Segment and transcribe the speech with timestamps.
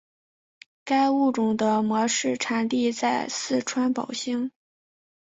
[0.83, 4.49] 该物种的模式产地在四川宝兴。